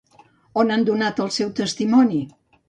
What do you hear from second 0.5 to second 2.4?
On han donat el seu testimoni?